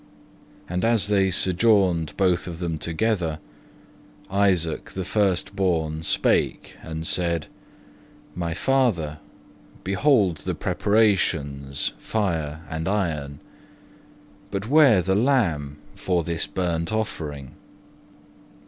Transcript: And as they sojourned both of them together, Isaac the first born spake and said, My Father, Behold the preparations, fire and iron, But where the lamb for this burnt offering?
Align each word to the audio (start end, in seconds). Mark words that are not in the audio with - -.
And 0.67 0.83
as 0.83 1.09
they 1.09 1.29
sojourned 1.29 2.17
both 2.17 2.47
of 2.47 2.57
them 2.57 2.79
together, 2.79 3.37
Isaac 4.31 4.85
the 4.89 5.05
first 5.05 5.55
born 5.55 6.01
spake 6.01 6.75
and 6.81 7.05
said, 7.05 7.45
My 8.33 8.55
Father, 8.55 9.19
Behold 9.83 10.37
the 10.37 10.55
preparations, 10.55 11.93
fire 11.99 12.61
and 12.67 12.87
iron, 12.87 13.41
But 14.49 14.67
where 14.67 15.03
the 15.03 15.13
lamb 15.13 15.77
for 15.93 16.23
this 16.23 16.47
burnt 16.47 16.91
offering? 16.91 17.51